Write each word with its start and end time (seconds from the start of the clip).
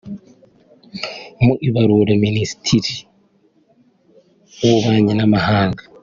Mu 1.43 1.53
ibaruwa 1.67 2.11
Ministiri 2.25 2.93
w’Ububanyi 4.57 5.13
n’Amahanga 5.15 5.81